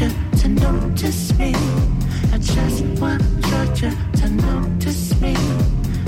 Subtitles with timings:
[0.00, 1.52] you to notice me.
[2.32, 3.22] I just want
[3.82, 3.90] you
[4.20, 5.34] to notice me.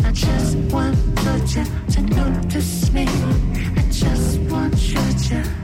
[0.04, 0.96] I just want
[1.54, 3.06] you to notice me.
[3.06, 5.10] I just want Georgia.
[5.30, 5.59] Georgia.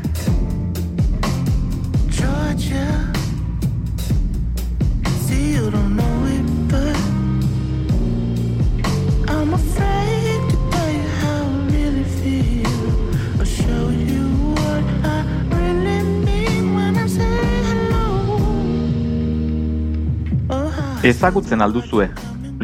[21.06, 22.08] Ezagutzen alduzue,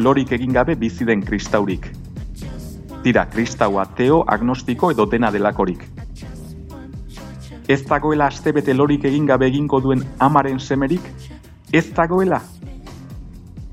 [0.03, 1.85] lorik egin gabe bizi den kristaurik.
[3.05, 5.85] Tira, kristau ateo, agnostiko edo dena delakorik.
[7.71, 11.07] Ez dagoela astebete lorik egin gabe egingo duen amaren semerik?
[11.71, 12.41] Ez dagoela?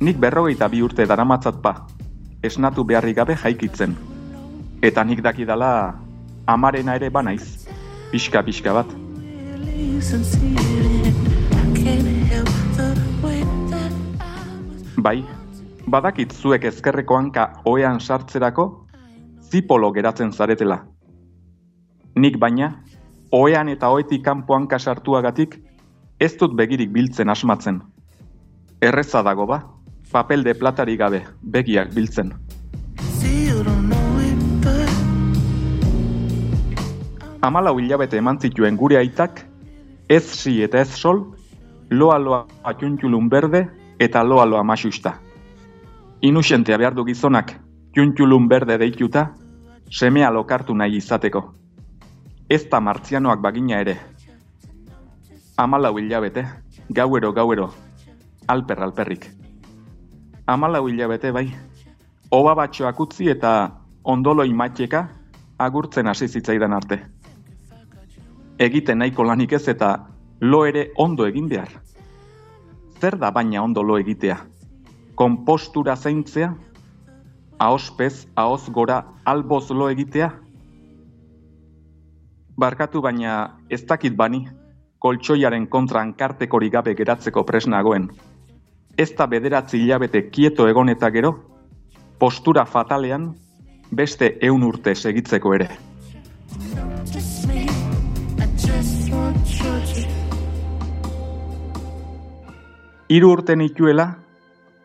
[0.06, 1.74] Nik berrogeita bi urte daramatzat pa,
[2.40, 3.98] esnatu beharrik gabe jaikitzen.
[4.86, 5.72] Eta nik dakidala
[6.46, 7.66] amarena ere banaiz,
[8.14, 8.98] pixka-pixka bat.
[15.00, 15.22] Bai,
[15.88, 18.64] badakit zuek ezkerreko hanka oean sartzerako,
[19.48, 20.76] zipolo geratzen zaretela.
[22.20, 22.68] Nik baina,
[23.32, 25.56] oean eta oetik kanpo hanka sartuagatik,
[26.20, 27.80] ez dut begirik biltzen asmatzen.
[28.82, 29.62] Erreza dago ba,
[30.12, 32.34] papel de platari gabe, begiak biltzen.
[37.40, 39.46] Amalau hilabete eman zituen gure aitak,
[40.12, 41.30] ez si eta ez sol,
[41.88, 45.14] loa loa atxuntxulun berde eta loa loa masusta.
[46.24, 47.52] Inusentea behar du gizonak,
[47.92, 49.26] txuntxulun berde deituta,
[49.90, 51.42] semea lokartu nahi izateko.
[52.48, 53.98] Ez da martzianoak bagina ere.
[55.56, 56.46] Amalau hilabete,
[56.88, 57.68] gauero gauero,
[58.48, 59.28] alper alperrik.
[60.46, 61.50] Amalau hilabete bai,
[62.30, 63.52] oba batxoak utzi eta
[64.04, 65.04] ondolo imatxeka
[65.58, 67.02] agurtzen hasi zitzaidan arte.
[68.58, 69.92] Egiten nahiko lanik ez eta
[70.40, 71.89] lo ere ondo egin behar.
[73.00, 74.36] Zer da baina ondo lo egitea?
[75.16, 76.50] Kompostura zaintzea?
[77.58, 80.28] Ahospez, ahoz gora, alboz lo egitea?
[82.60, 84.42] Barkatu baina ez dakit bani,
[85.00, 88.10] koltsoiaren kontran kartekori gabe geratzeko presnagoen.
[88.98, 91.32] Ez da bederatzi hilabete kieto egon eta gero,
[92.18, 93.30] postura fatalean
[93.90, 95.70] beste eun urte segitzeko ere.
[103.10, 104.04] Hiru urte nituela,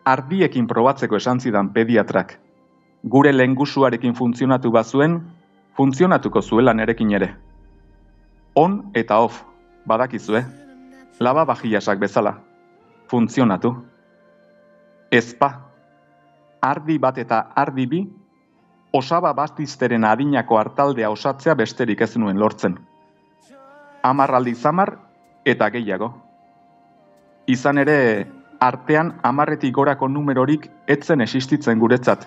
[0.02, 2.32] ardiekin probatzeko esan zidan pediatrak.
[3.06, 5.20] Gure lengusuarekin funtzionatu bazuen,
[5.78, 7.28] funtzionatuko zuela nerekin ere.
[8.58, 9.44] On eta off,
[9.86, 10.42] badakizue,
[11.20, 12.34] laba bajiasak bezala.
[13.06, 13.76] Funtzionatu.
[15.12, 15.52] Ezpa,
[16.60, 18.04] ardi bat eta ardi bi,
[18.92, 22.74] osaba bastizteren adinako hartaldea osatzea besterik ez nuen lortzen.
[24.02, 24.96] Amarraldi zamar
[25.44, 26.25] eta gehiago.
[27.46, 28.26] Izan ere,
[28.58, 32.24] artean amarretik gorako numerorik etzen existitzen guretzat.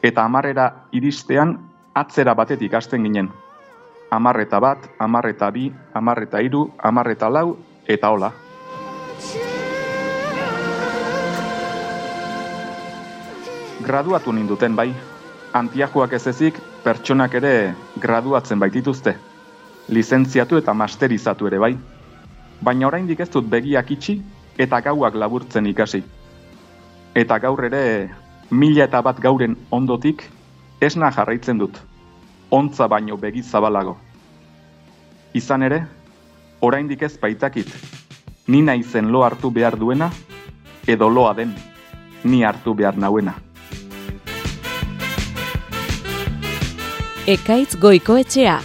[0.00, 1.52] Eta amarrera iristean
[1.92, 3.28] atzera batetik hasten ginen.
[4.10, 8.30] Amarreta bat, amarreta bi, amarreta hiru, amarreta lau, eta hola.
[13.84, 14.88] Graduatu ninduten bai.
[15.60, 17.52] Antiajoak ez ezik, pertsonak ere
[18.00, 19.12] graduatzen baitituzte.
[19.92, 21.74] Lizentziatu eta masterizatu ere bai.
[22.64, 24.18] Baina oraindik ez dut begiak itxi
[24.58, 26.02] eta gauak laburtzen ikasi.
[27.14, 28.10] Eta gaur ere
[28.50, 30.24] mila eta bat gauren ondotik
[30.80, 31.78] esna jarraitzen dut.
[32.50, 33.96] Ontza baino begi zabalago.
[35.34, 35.82] Izan ere,
[36.60, 37.68] oraindik ez baitakit.
[38.46, 40.10] Ni naizen lo hartu behar duena
[40.86, 41.54] edo loa den
[42.24, 43.34] ni hartu behar nauena.
[47.28, 48.56] Ekaitz goikoetxea,